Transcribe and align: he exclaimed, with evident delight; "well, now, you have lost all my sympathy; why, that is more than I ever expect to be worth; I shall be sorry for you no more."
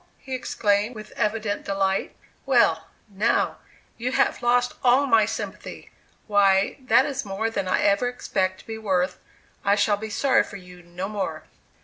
he 0.17 0.33
exclaimed, 0.33 0.95
with 0.95 1.11
evident 1.11 1.63
delight; 1.63 2.15
"well, 2.47 2.87
now, 3.07 3.57
you 3.99 4.13
have 4.13 4.41
lost 4.41 4.73
all 4.83 5.05
my 5.05 5.25
sympathy; 5.25 5.91
why, 6.25 6.77
that 6.79 7.05
is 7.05 7.23
more 7.23 7.51
than 7.51 7.67
I 7.67 7.83
ever 7.83 8.07
expect 8.09 8.61
to 8.61 8.65
be 8.65 8.79
worth; 8.79 9.19
I 9.63 9.75
shall 9.75 9.97
be 9.97 10.09
sorry 10.09 10.41
for 10.43 10.57
you 10.57 10.81
no 10.81 11.07
more." 11.07 11.43